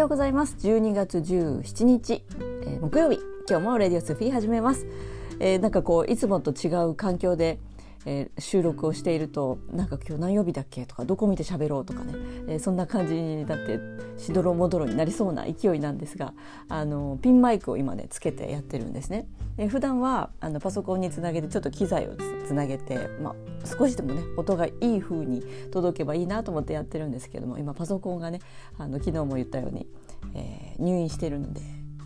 [0.00, 0.56] ようございます。
[0.60, 2.22] 12月17日、
[2.62, 3.18] えー、木曜日。
[3.48, 4.86] 今日もレディオスフィー始めます、
[5.38, 7.60] えー、なんかこういつもと違う環境で
[8.06, 12.14] えー、収録をしているとなんか今日何曜日だっけとかどこ見て喋ろうとかね、
[12.48, 13.80] えー、そんな感じになって
[14.16, 16.32] しどろもどろになりそうな勢いなんですが
[16.68, 19.26] あのピンマイクを今ねつけてやってるんですね。
[19.58, 22.14] え普段はあのパソコンにつなげてちょっと機材を
[22.46, 23.34] つなげて、まあ、
[23.66, 28.40] 少しでもね音がいい風に届けばいいなと思ってやってるんですけども今パソコンがね
[28.78, 29.86] あの昨日も言ったように、
[30.34, 31.62] えー、入院してるので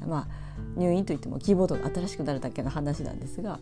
[0.07, 0.29] まあ
[0.77, 3.59] 入院といってもキーボードが新しくなるだけの話なんですが。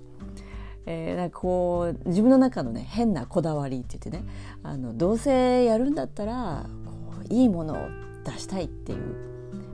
[0.91, 4.24] えー、なんかこう自分の中のね変なこだわりって言ってね
[4.62, 6.92] あのどうせやるんだったらこ
[7.30, 7.77] ういいものを
[8.24, 8.98] 出したいっていう、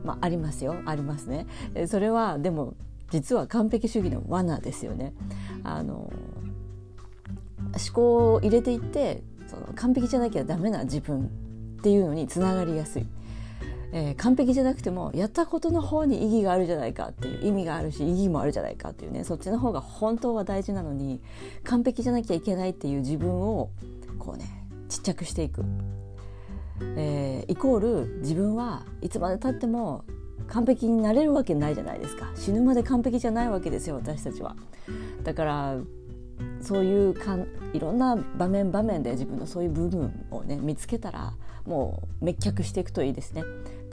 [0.02, 1.46] まあ、ありますよありますね。
[1.86, 2.74] それはでも
[3.10, 5.14] 実は完璧主義の罠ですよね。
[5.62, 6.12] あの思
[7.92, 11.30] 考を入れていってその完璧じゃなきゃダメな自分
[11.78, 13.06] っていうのにつながりやすい。
[13.96, 21.20] えー、完璧じゃなくてもやったことの方に意義があるじゃないかっていう意味があるし意義もあるじゃないかっていうねそっちの方が本当は大事なのに
[21.62, 23.70] 完璧じゃなきゃいけないっていう自分を
[24.18, 25.64] こうねちっちゃくしていく、
[26.96, 30.04] えー、イコール自分はいつまでたっても
[30.48, 32.32] 完璧になれるわけないじゃないですか。
[32.34, 34.56] 死ぬまで完璧じゃないわけですよ私たちは。
[35.22, 35.76] だから
[36.60, 41.34] そういうかんいろんな場面場面で自分のそういう部分をね見つけたら
[41.64, 43.44] もう滅却していくといいですね。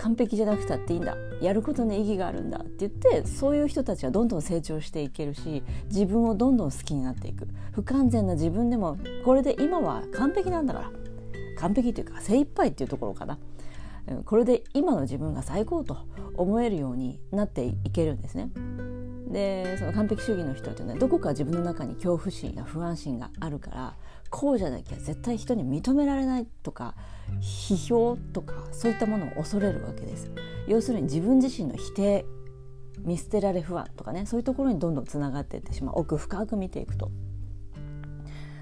[0.01, 1.15] 完璧じゃなくたっていいんだ。
[1.41, 7.47] やることに意義があるんだって言ってそういう人たちはどんどん成長していけるし自分をどんどん好きになっていく。
[7.71, 10.91] 不完全な自分でもこれで今は完璧なんだから。
[11.57, 13.37] 完璧というか精一杯っていうところかな。
[14.25, 15.97] これで今の自分が最高と
[16.35, 18.49] 思えるようになっていけるんですね。
[19.27, 23.95] でその完璧主義の人ってねどこか自分の中に恐怖心や不安心があるから
[24.29, 26.95] こうじゃなきゃ絶対人に認められないとか
[27.39, 30.31] 批評とかそういったものを恐れるわけです。
[30.67, 32.25] 要するに自分自身の否定
[32.99, 35.99] 見捨てられ不安とかねそういうところにどんどんつながっていってしまう。
[35.99, 37.11] 奥深く見ていくと。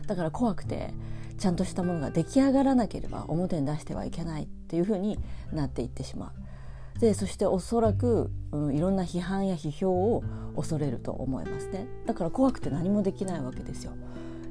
[0.08, 0.94] だから怖くて
[1.38, 5.20] ちゃんとしたものが出来上がらなければ表に出してはいけないっていうふうに
[5.54, 6.34] なっていってしま
[6.98, 7.00] う。
[7.00, 10.24] でそしておそらく、うん、いろんな批判や批評を
[10.56, 11.88] 恐れると思いますね。
[12.06, 13.94] だから怖くて何もできないわけですよ。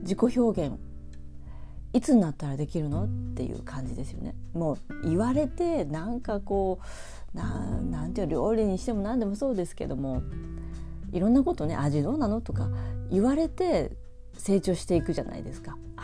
[0.01, 0.79] 自己表現
[1.93, 3.05] いつになったらできるの？
[3.05, 6.81] っていう感じですよねもう言われてなんかこ
[7.35, 10.23] うなんていう料理にしても何でもそうですけども
[11.13, 12.41] いろんなことね味どうなの？
[12.41, 12.69] とか
[13.11, 13.93] 言われて
[14.35, 15.77] 成長していくじゃないですか。
[15.97, 16.03] あ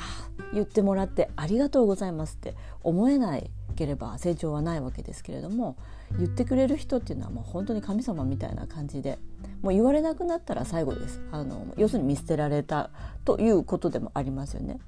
[0.52, 5.76] 言ってもらってありがとうございますって思えないければ成長はないわけですけれども
[6.16, 9.18] 言ってくれる人っていうのはもう本当に神様みたいな感じで
[9.62, 12.90] もう言われなくなったら最後ですあの要するに見捨てられた
[13.24, 14.78] ということでもありますよね。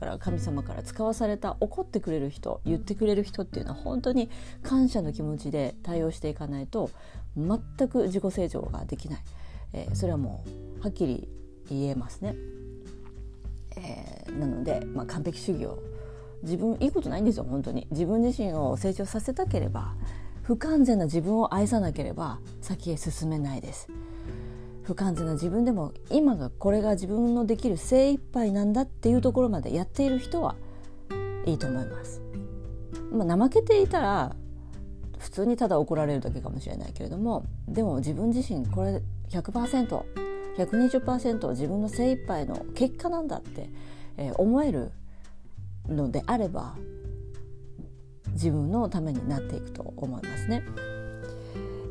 [0.00, 4.30] から神様から使わされた怒ってくれる人言ってくれる人っていうのは本当に
[4.62, 6.90] 感謝の気持ちで対応していかないと
[7.36, 9.20] 全く自己成長ができない、
[9.74, 10.42] えー、それはも
[10.80, 11.28] うはっきり
[11.68, 12.34] 言えますね。
[13.76, 15.78] えー、なので、まあ、完璧主義を
[16.42, 19.94] 自分いいことないんですよ本当に自分自身を成長させたければ
[20.42, 23.88] 不完全な自分を愛さなければ先へ進めないです。
[24.82, 30.56] 不完全な自分でも今がこれが自分のできる精一杯なんだっていうところまでやっている人は
[31.46, 32.22] いいと思います。
[33.12, 34.36] まあ、怠けていたら
[35.18, 43.68] 普通にただ怒られるだけかもしれないけれどもでも自分自身これ 100%120% 自分の精一杯の結果なんだって、
[44.16, 44.92] えー、思える
[45.88, 46.76] のであれば
[48.32, 50.62] 自分のためになっていくと思いますね。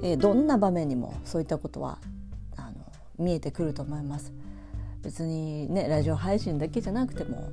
[0.01, 1.97] えー、どんな場面にもそういったことは
[3.19, 4.33] 見えてくると思います。
[5.03, 7.51] 別にねラジオ配信だけじゃなくても。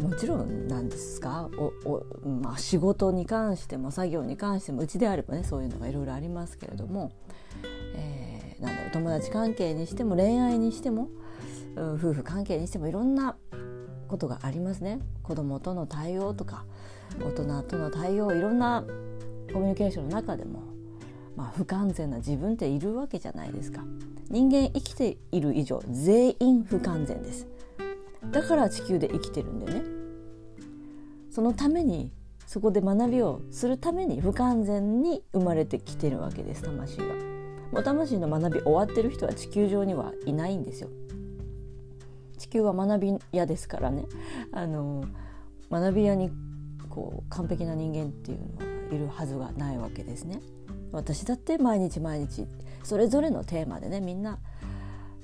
[0.00, 1.48] もちろんなんですか？
[1.56, 7.12] おお、まあ、仕事に関しても作業に関してもうちであればねそういうのがいろいろありますけれども、
[7.94, 11.08] えー、なんだろう友達関係にしても恋愛にしても
[11.74, 13.36] 夫婦関係にしてもいろんな
[14.06, 15.00] ことがありますね。
[15.22, 16.66] 子供との対応とか
[17.18, 18.84] 大人との対応いろんな
[19.52, 20.62] コミュニケーションの中でも
[21.36, 23.82] まあ、不完全な自分っているわけじゃないですか。
[24.28, 27.46] 人間生きている以上全員不完全です。
[28.30, 29.82] だから地球で生きてるんでね。
[31.30, 32.10] そのために
[32.46, 37.04] そこで学びをするために不完全に生まれてきてるわけです魂が。
[37.72, 40.88] もう魂の学び終わってる人は地球上にはいないんですよ。
[42.38, 44.06] 地球は学び屋ですからね。
[44.52, 45.04] あの
[45.70, 46.30] 学び屋に
[46.88, 50.40] こう完璧な人間っていうのはいるはずがないわけですね。
[50.92, 52.46] 私だって毎日毎日
[52.86, 54.38] それぞれのテーマでねみんな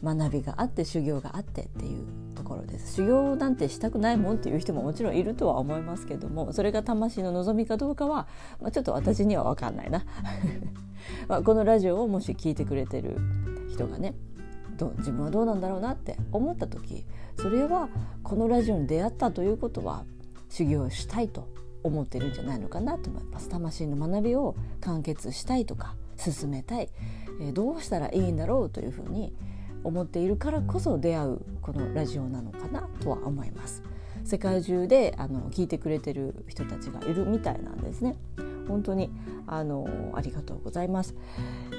[0.02, 2.94] 学びがあって修行があってっていうところです。
[2.94, 8.26] 修行なんてしたくないもんっていう人ももちろんいるとは思いますけどもそれが魂の望みかどうかは、
[8.60, 10.04] まあ、ちょっと私には分かんないな。
[11.28, 13.16] まあこのラジオをもし聞いてくれてる
[13.70, 14.14] 人がね
[14.76, 17.04] ど自分はどうなんだろうなって思った時
[17.36, 17.88] それは
[18.24, 20.04] このラジオに出会ったということは
[20.48, 21.48] 修行したいと
[21.84, 23.48] 思ってるんじゃないのかなと思います。
[23.48, 26.88] 魂の学びを完結したいとか進めたい、
[27.40, 29.32] えー、どうしたらいいんだろうというふうに
[29.84, 33.82] 思っているからこそ出会うこのラジオなのかなとは思います。
[34.24, 38.16] 世界中であの聞いてくれてる人たちがいるみたいなんですね。
[38.68, 39.10] 本当に
[39.46, 41.16] あのありがとうございます、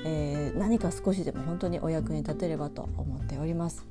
[0.05, 3.87] えー、何か少しでも本当にお役に立てればと思っております。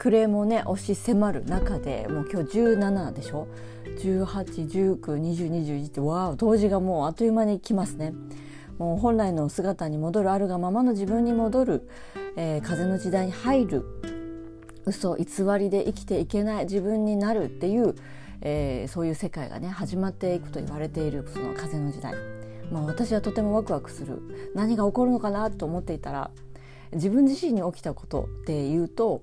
[0.00, 3.46] えー、暮れもね押し迫る中でもう今日17でしょ
[3.98, 8.14] ？18192021ってわあ同時がもうあっという間に来ますね。
[8.78, 11.88] もう本来の姿に戻るあるがままの自分に戻る、
[12.36, 13.84] えー、風の時代に入る。
[14.86, 15.26] 嘘偽
[15.58, 17.94] りで生きていけない自分になるっていう、
[18.40, 22.14] えー、そういう世界がね始まっていくと言われているその風の時代、
[22.72, 24.22] まあ、私はとてもワクワクする。
[24.54, 26.30] 何が起こるのかなと思っていたら
[26.92, 29.22] 自分自身に起きたことっていうと、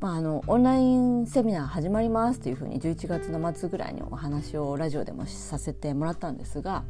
[0.00, 6.84] まあ、あのオンラインセミナー始まりますっていうふうに11月の末ぐらいにお話をラジオでもさせてもらったんですが、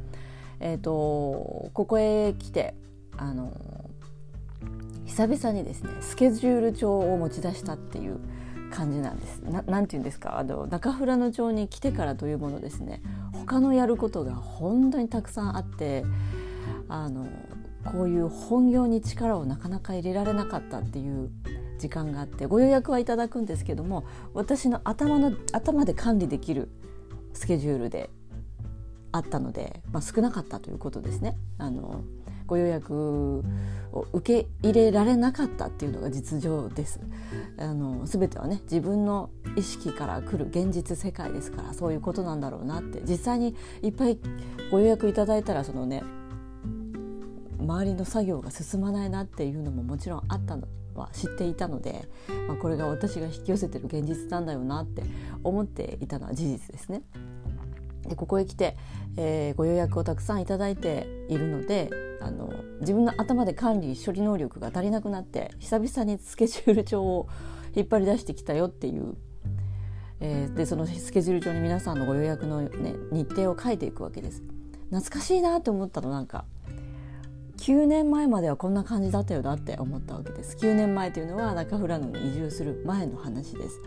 [0.58, 2.74] えーと、ここへ来て
[3.16, 3.52] あの
[5.04, 8.18] 久々にですねスケジュール帳を持ち出したっていう
[8.72, 9.38] 感じなんです。
[9.38, 10.38] ななんて言うんですか？
[10.38, 13.00] あの中富良野町に来てからというものですね
[13.32, 16.04] 他のやることが本当にたくさんあって
[16.88, 17.28] あの
[17.84, 21.30] こういう本業に力をなかなか入れられなかったっていう
[21.78, 26.68] 時間があってご予約はいただくんですけども私の頭の頭で管理できる
[27.34, 28.10] スケジュールで
[29.12, 31.36] あったので、まあ、少なかったということですね。
[31.58, 32.02] あの
[32.46, 33.42] ご予約
[33.92, 37.00] を受け入れられなかったっていうのが実情です。
[37.58, 44.18] あの全てはね自分の意識から来る現実世界ですからそういうことなんだろうなって実際にいっぱい
[44.70, 46.04] ご予約いただいたらそのね
[47.58, 52.08] 周りの作業が進まないなっていうのももちろんあったのは知っていたので、
[52.48, 55.02] まあ、これが私が引き寄せてる現実なんだよなって
[55.44, 57.02] 思っていたのは事実ですね。
[58.08, 58.76] でここへ来て、
[59.16, 61.90] えー、ご予約をたくさんいただいているので
[62.20, 67.28] あの自分の頭で管理処理能力が足りなくなって久々にスケジュール帳を
[67.74, 69.16] 引っ張り出してきたよっていう、
[70.20, 74.42] えー、でそのスケジュール帳に皆さんのご予約の、ね、日程を書いていくわけです。
[74.90, 76.44] 懐かしいなって思ったのなんか
[77.56, 80.56] 9年前まではこんな感じだったよなって思ったわけです。
[80.56, 83.80] 9年前というのは中富良野に移住する前の話です、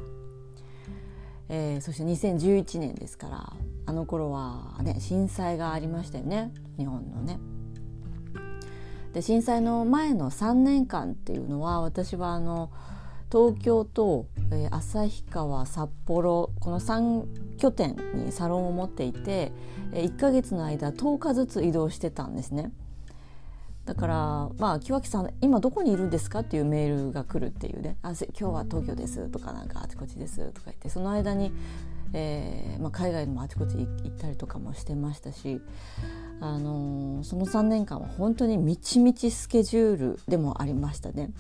[1.50, 3.54] えー、そして2011年ですから
[3.86, 6.52] あの頃はね震災がありましたよね。
[6.78, 7.40] 日本のね。
[9.14, 12.72] で震災の前の3年間っていうのは私はあの
[13.32, 19.52] 東京と、えー、旭川札幌この3拠点にサロンを持っていて
[19.94, 22.72] え1ヶ月の間10日ずつ移動してたんですね。
[23.90, 31.52] だからまあ木脇さん今どこにいるんですかっていうメールが来るっていうね「あ今日は東京です」とかなんか「あちこちです」とか言ってその間に、
[32.14, 35.60] えーまあ、海外にもあちこち行ったりとかもしてましたし、
[36.40, 41.32] あのー、その3年間は本当にみちみちスケジュールでもありましたね。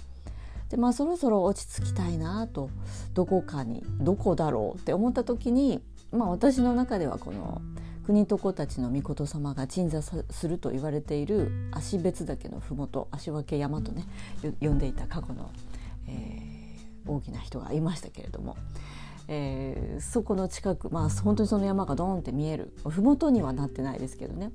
[0.70, 2.72] でまあそろそろ落ち着きたいなと
[3.14, 7.62] どこかにどこだろうって思った時に、まあ、私の中ではこの
[8.10, 14.04] 「国と子たちの御事様が鎮座すると言われている足別岳の麓足分山とね
[14.60, 15.52] 呼んでいた過去の、
[16.08, 18.58] えー、大きな人がいましたけれども、
[19.28, 24.50] えー、そこの近くまあ本当にその山がドーンって見える麓にはなってないですけどね、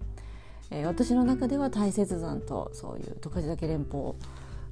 [0.73, 4.15] えー、私の中では大雪山とそういう十勝岳連峰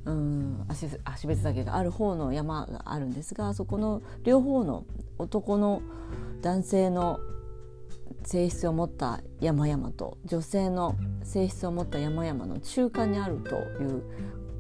[0.07, 4.85] うん足足別岳がある方の山があるんですがそこの両方の
[5.19, 5.83] 男の
[6.41, 7.21] 男性の
[8.25, 14.03] 性質を持った山々と女性の性質を持った山々の中間にあるという、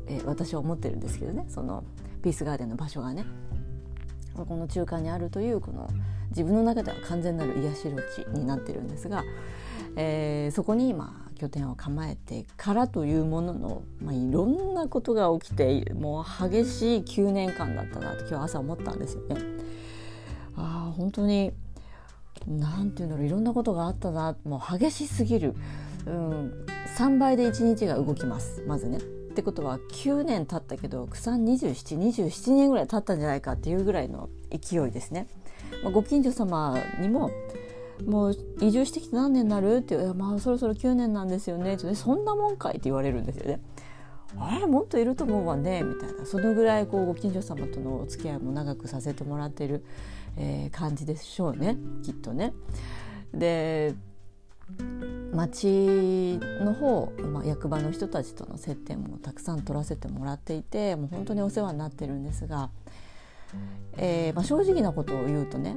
[0.06, 1.84] えー、私は思ってるんですけどねその
[2.22, 3.24] ピースガーデンの場所がね
[4.34, 5.88] この中間にあるというこの
[6.30, 9.24] 自分の中では完全なる癒しの地になってるんですが、
[9.96, 19.36] えー、そこに今拠点を構えてからというものの、まあ、いろんなことが起きてもう激しい9年間だったなと今日朝思ったんですよね。
[20.56, 21.52] あ本当に
[22.46, 25.54] 何て言うんだろういろんなことがあったなもう激しすぎる、
[26.06, 28.98] うん、3倍で1日が動きますまずね
[29.32, 35.26] ってことは9年経ったけど草2727年ぐらい経ったんじゃないかっていうぐらいの勢いですね。
[35.82, 37.30] まあ、ご近所様にも
[38.04, 43.60] もう移住してきて何年になるっていうまあそろそろ9年なんですよねってそんなもんかいって言われるんですよね。
[44.38, 49.84] あれもっといると思うわねみたいなそのぐらいこうご近所様とのお付き合いも長くさせてもらってる、
[50.36, 52.52] えー、感じでしょうねきっとね。
[53.34, 53.94] で
[55.32, 62.70] 町の方、まあ、役場の人たちとの接点もたくさん取らせてもらっていてもう本当にお世話になってるんですが、
[63.96, 65.76] えーまあ、正直なことを言うとね、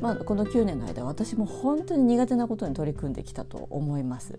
[0.00, 4.38] まあ、この9年の間私も本当に苦手なことに取り組んできたと思います。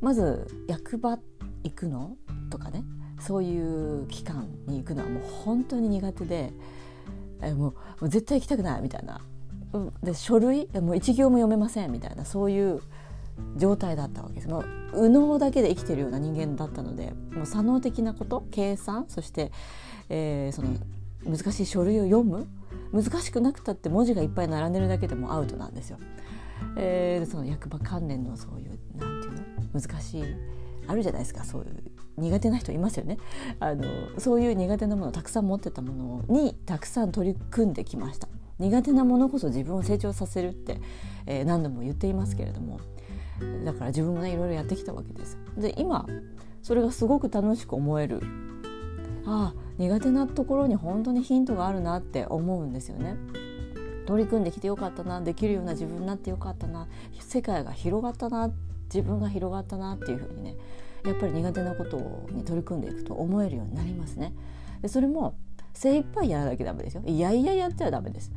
[0.00, 1.18] まず役場
[1.62, 2.16] 行くの
[2.50, 2.84] とかね
[3.20, 6.52] そういう機関に行くのはもう本当に苦手で
[7.42, 9.20] えもう絶対行きたくないみたいな。
[10.02, 10.68] で書類？
[10.80, 12.24] もう一行も読めませんみたいな。
[12.24, 12.80] そういう
[13.56, 14.48] 状態だったわけです。
[14.48, 18.44] もう右脳だけで生きてるような人間だったのでもう左脳的なこと？
[18.50, 19.06] 計算？
[19.08, 19.50] そして、
[20.10, 20.68] えー、その
[21.24, 22.46] 難しい書類を読む？
[22.92, 25.98] 難しくなくたって文字がいっぱい並んでるだけでもアウトなんですよ。
[26.76, 29.34] えー、その役場関連のそういうなんていう
[29.72, 29.80] の？
[29.80, 30.24] 難しい
[30.86, 31.44] あるじゃないですか。
[31.44, 31.82] そういう
[32.16, 33.18] 苦手な人いますよね。
[33.60, 33.84] あの
[34.18, 38.28] そういう苦手なものをたくさん持ってたものにたくさん取り組んできました。
[38.58, 40.80] 苦手なものこそ自分を成長させるって、
[41.26, 42.80] えー、何度も言っていますけれども。
[43.64, 45.38] だから自分もねいろいろやってきたわけです。
[45.56, 46.06] で今
[46.62, 48.20] それがすごく楽しく思える。
[49.24, 53.16] ああ苦手なところに本当にヒントがあるなって思うんですよね。
[54.06, 56.88] 取り組んできてよかったなできるような自分になってよかったな。
[57.20, 58.50] 世界が広がったな
[58.92, 60.56] 自分が広がったなっていうふうにね
[61.04, 61.96] やっぱり苦手なこと
[62.30, 64.32] に取り組んでいくと思えるようになりますね。
[64.82, 65.34] でそれも
[65.74, 67.02] 精一杯やらなきゃダメですよ。
[67.04, 68.30] いやいややってはダメです。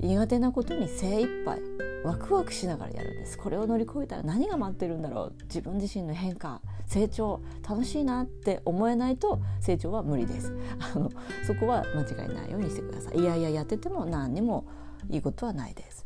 [0.00, 1.60] 苦手なことに精一杯
[2.04, 11.10] ワクワクしながらやるんですこれを乗り越えたら何が待ってるんだろう自分自身の変化成長楽しいなって思えないと成長は無理ですあの
[11.46, 14.66] そこは間違いないようにしてくださいいやいややってても何にも
[15.08, 16.04] いいことはないです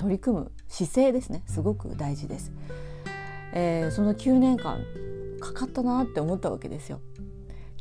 [0.00, 1.42] 取り組む姿勢ですね。
[1.46, 2.52] すごく大事です、
[3.52, 4.82] えー、その9年間
[5.40, 7.00] かかったなって思ったわけですよ。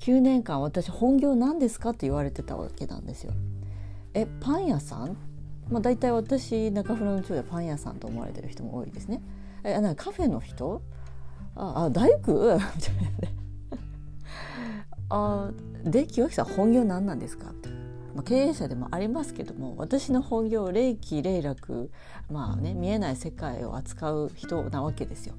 [0.02, 3.32] 9年間私本業何ですかって言われてたわけなんですよ。
[4.14, 5.16] えパン屋さん？
[5.70, 9.22] まあ大体私中村の町でパン屋さんと思われてる人も多いですね。
[9.64, 10.82] えなんかカフェの人？
[11.56, 12.34] ああ大工？
[12.34, 12.70] みたいなね。
[15.10, 15.52] あ
[15.86, 17.70] で清木さん本業何なんですかって
[18.20, 21.90] まあ、経営者でもありますけども私の本業霊気霊楽
[22.30, 25.36] まあね見えない世界を扱う人なわけですよ。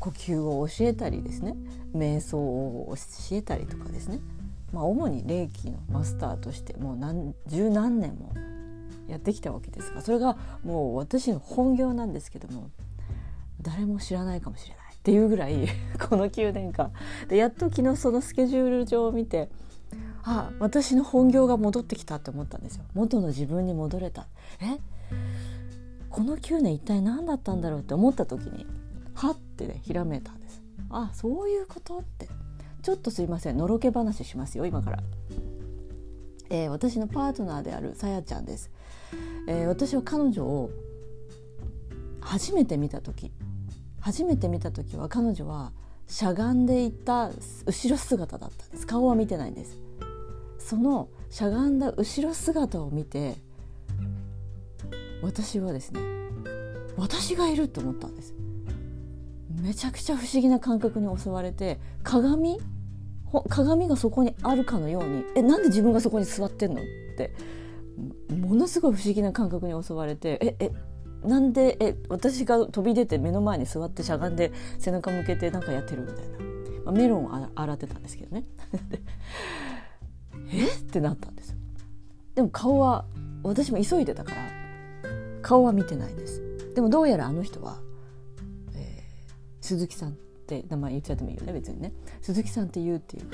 [0.00, 1.54] 呼吸を教えたりですね
[1.94, 2.92] 瞑想を
[3.30, 4.18] 教えたりとかですね。
[4.72, 8.34] まあ、主に霊気のマスターとしてもう何十何年も
[9.06, 12.70] やってきたわけですがそれがもう私の本業なんですけども
[13.60, 15.68] 誰も知らないかもしれないっていうぐらい
[16.08, 16.90] この9年間
[17.28, 19.50] でやっと昨日そのスケジュール上を見て
[20.24, 22.84] あ私の本業が戻ってきたって思ったんですよ。
[22.94, 24.26] 元の自分に戻れた。
[24.60, 24.78] え？
[26.10, 28.66] この9年一体何だったんだろうって思った時に
[29.14, 30.62] はってねひらめいたんです。
[30.90, 32.28] あそういうことって。
[32.82, 33.56] ちょっとすいません。
[33.56, 34.98] のろけ話しますよ今から、
[36.50, 38.72] えー、私のパートナーであるさやちゃんです、
[39.46, 40.70] えー、私は彼女を
[42.20, 43.30] 初めて見た時
[44.00, 45.70] 初めて見た時は彼女は
[46.08, 47.30] しゃがんでいた
[47.66, 48.84] 後ろ姿だったんです。
[48.84, 49.78] 顔は見てないんです。
[50.66, 53.36] そのしゃがんだ後ろ姿を見て
[55.22, 56.00] 私はですね
[56.96, 58.34] 私がいると思ったんです。
[59.60, 62.60] めちゃくちゃ不思議な感覚に襲われて鏡？
[63.48, 66.84] 鏡がそこにあるかのようにえなんで自分がそこに座ってんのっ
[67.16, 67.32] て
[68.34, 70.70] ものすごい不思議な感覚に襲われてええ
[71.26, 76.38] なんでえ私が飛び出て目の前に座ってしゃがんで背中向けてなんかやってるみたいな、
[76.84, 78.44] まあ、メロンを洗ってたんですけどね。
[80.52, 80.66] え？
[80.66, 81.56] ってなったんです
[82.34, 83.04] でも顔は
[83.42, 84.36] 私も急いでたから
[85.42, 86.40] 顔は見てないです。
[86.74, 87.80] でもどうやらあの人は
[88.74, 89.02] え
[89.60, 90.12] 鈴木さんっ
[90.46, 91.92] て名前言っちゃってもいいよね別にね。
[92.20, 93.26] 鈴木さんって言うっていう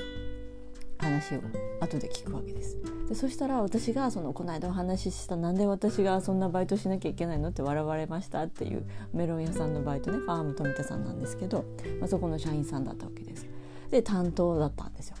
[0.97, 1.41] 話を
[1.79, 2.77] 後で聞くわけです。
[3.07, 7.49] でそしたら私がそのこの間お話ししたなんで私がそんなバイトしなきゃいけないの？
[7.49, 11.63] って笑われましたっていうメロン屋さんのバイトねファーム富田さんなんですけど、
[11.99, 13.45] まあ、そこの社員さんだったわけです。
[13.91, 15.15] で担当だったんですよ。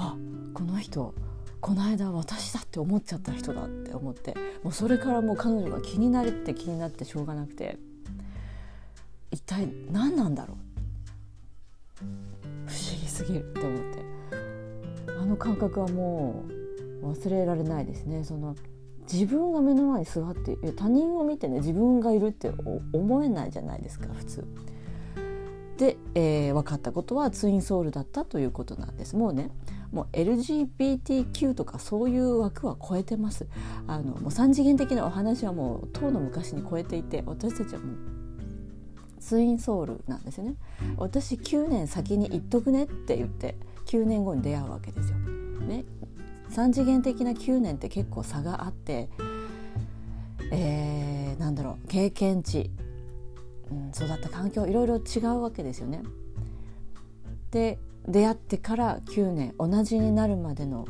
[0.00, 0.16] あ
[0.54, 1.14] この人
[1.60, 7.76] この間私だって思っちゃった人だって思ってもうそれからもう彼女が気になるって気になってしょうがなくて
[9.30, 12.06] 一体何なんだろう？
[12.66, 14.00] 不思議すぎるって思って。
[15.20, 16.44] あの感覚はも
[17.02, 18.24] う忘れられないですね。
[18.24, 18.56] その
[19.12, 22.50] 自分が目の前に座って他人を見てね自分がいるって
[22.92, 24.44] 思えないじゃないですか普通。
[25.76, 29.14] で、えー、分かったことはツインソウルだったということなんです。
[29.14, 29.50] もうね
[29.92, 33.46] もう LGBTQ とかそういう枠は超えてます
[33.86, 37.96] あのもう3次元的なお話はもうとうの昔に超えていて私たちはもう
[39.20, 40.54] ツインソウルなんですよね
[40.96, 43.56] 私9年先に言っとくねって言って
[43.86, 45.18] 9年後に出会うわけですよ。
[45.18, 45.84] ね、
[46.50, 49.08] 3次元的な9年って結構差があって、
[50.52, 52.70] えー、なんだろう経験値、
[53.70, 56.02] うん、育った環境いろいろ違うわけですよね。
[57.50, 60.86] で出会ってから9年同じになるまでの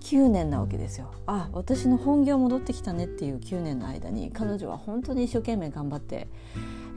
[0.00, 1.10] 9年なわけですよ。
[1.26, 6.28] あ私の本業戻ってきたねっていう9年の間に彼女は本当に一生懸命頑張って、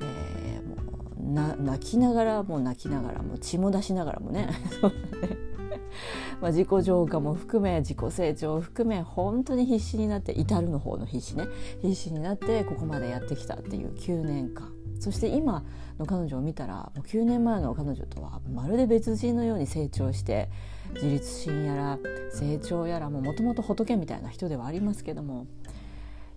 [0.02, 4.50] えー、もう泣きながらもう泣きながらも血も出しながらもね
[6.40, 11.48] まあ自己浄化も含め自己成長を含め本当に必死になって至るの方の必死ね
[11.82, 14.79] 必死になってここまでやってきたっていう9年間。
[15.00, 15.64] そして今
[15.98, 20.50] の彼女を見たらもう9年前の彼女とはまるで別人のように成長して
[20.96, 22.00] 自立心やら
[22.32, 25.48] 成長やらもともと仏みたいな人ではありますけども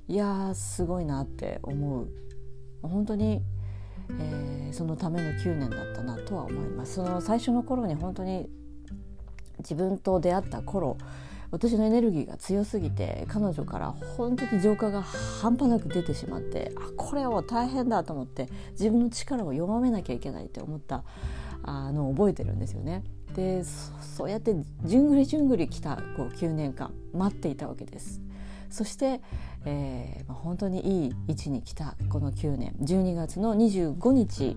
[0.09, 2.09] いやーすごいなって思う。
[2.83, 3.41] 本当に、
[4.19, 6.95] えー、そのための9年だったなとは思います。
[6.95, 8.49] その最初の頃に本当に
[9.59, 10.99] 自分と出会った頃
[11.53, 21.05] 私のエネルギーが強すぎて彼女から本当に浄化が半端なく出てしまってあこれは大変だと思って自分の力を弱めなきゃいけないって思った
[21.63, 23.05] あのを覚えてるんですよね。
[23.37, 24.55] でそうやって
[24.85, 28.21] じゅんぐりじゅんぐり来たこう9年間待っていたわけです。
[28.69, 29.21] そして、
[29.67, 34.57] えーまあ、本当にいい位置に来たこの9年12月の25日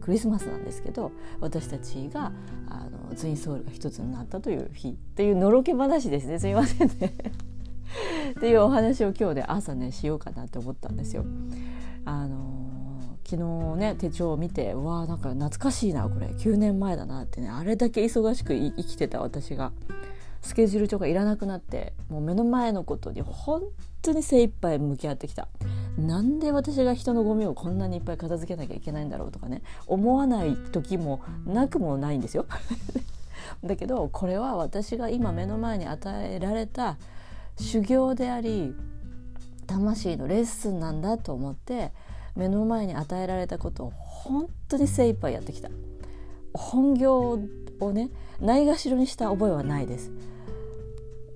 [0.00, 2.32] クリスマスなんですけど私たちが
[2.68, 7.14] あのツインソウルが一つになったという日っていうのろけ話ですねすみませんね
[8.36, 11.24] っていうお話を今日で朝ねしようかなって思ったんですよ。
[12.04, 12.62] あの
[13.24, 19.72] 昨日ね手帳を見てうわーなんか懐かしいなこれ9年前だなってねあれだけ忙しく生きてた私が
[20.42, 23.62] スケジュール帳がいらなくなってもう目の前のことに本
[24.02, 25.48] 当に精一杯向き合ってきた。
[25.98, 32.46] なんで私が人のゴミをこんなにいっぱい片付けなきゃいけないんだろうとかね思わない時もなくもないんですよ。
[33.62, 36.96] だけどこれは私が今目の前に与えられた
[37.58, 38.74] 修行であり
[39.66, 41.92] 魂のレッスンなんだと思って
[42.34, 45.68] 目の前に与えられたことを本当に精一杯やってきた。
[46.54, 47.38] 本業
[47.80, 50.10] をねないがしろにした覚えはないです。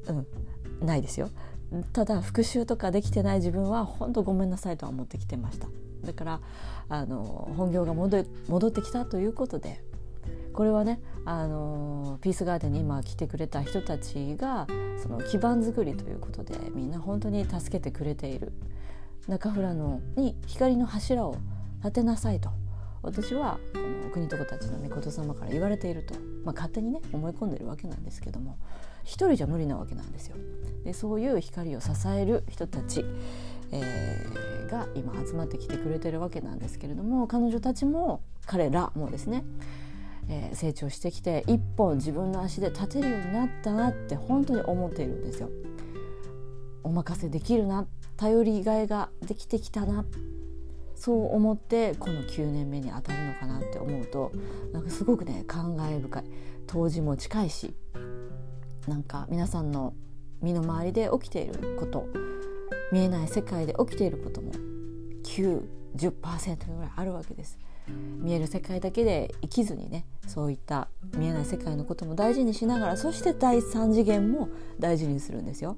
[0.08, 0.26] うん
[0.86, 1.30] ないですよ。
[1.92, 5.68] ただ復習とかできてない自分は本当ごめんなさいとは思ってきてました。
[6.05, 6.40] だから
[6.88, 9.83] あの本業が戻ってきたということで
[10.52, 14.66] これはねあのピースガーデンに今来てくれた人たちが
[15.02, 18.52] その基盤作りということでみんな本当に助けてくれている。
[19.29, 21.37] 中富良野に光の柱を
[21.81, 22.50] 立てなさいと
[23.02, 28.57] 私はこの国と子たちの御事様から言われていると、まあ、勝手にね思い込んでるわけなんですけども
[29.06, 30.36] 一人じゃ無理なわけなんですよ。
[30.84, 33.04] でそういう光を支える人たち、
[33.70, 39.44] えー、が今集まってきてくれてるわけなんですけれども彼女たちも彼らもですね、
[40.28, 45.50] えー、成長してきて一本自分の足で立てるようになったなって本当に思っているんですよ。
[46.82, 50.04] お任せできるな頼りがいができてきたな
[50.94, 54.32] そう思ってこの9年目に当たるのかなって思うと
[54.72, 56.24] なんかすごくね感慨深い
[56.66, 57.74] 当時も近いし
[58.87, 59.94] なんか皆さんの
[60.42, 62.07] 身の回りで起きていること
[62.92, 64.53] 見えない世界で起きていることも
[65.25, 67.59] 910%ぐらいあるわけです。
[68.20, 74.49] 見える世界だけで生きずにねそういった見えない世界のことも大事にしながらそして第3次元も
[74.81, 75.77] 大事にするんですよ。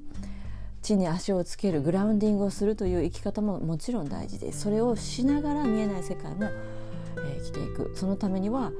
[0.81, 8.71] 地に足をつけるグラウンディングをするという生き方ももちろん大事でそれをしながら見えない世界も、えー、生きていくそのためには、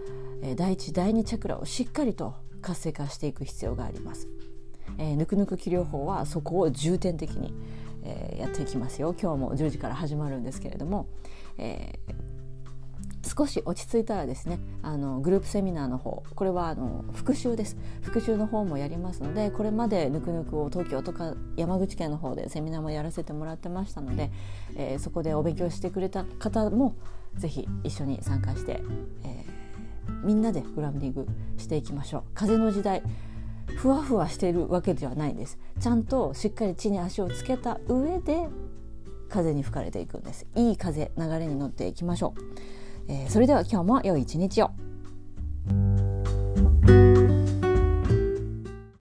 [0.41, 4.27] えー、第一第二チャクラをしっかりと活性化していく必要があります。
[4.97, 7.53] えー、ぬくぬく気療法はそこを重点的に、
[8.03, 11.07] えー、やっていきますよ今日も10時から始まるんですけれども、
[11.57, 24.31] えー、少し落ち着いたらですねあのグループセミナーの方これはあの復習です復習の方もやりますのでこれまでぬくぬくを東京とか山口県の方でセミナーもやらせてもらってましたので、
[24.75, 26.95] え、そこでお勉強してくれた方も
[27.35, 28.81] ぜひ一緒に参加して、
[29.23, 29.38] え
[30.23, 31.27] みんなでグラウンディング
[31.57, 32.23] していきましょう。
[32.33, 33.01] 風の時代
[33.75, 35.57] ふわふわしているわけではないです。
[35.79, 38.47] ちゃんとしっかり地に足をつけた上で
[39.29, 40.47] 風に吹かれていくんです。
[40.55, 44.71] いい風流れに乗っていきましょう、えー、それでは今日も良い一日を。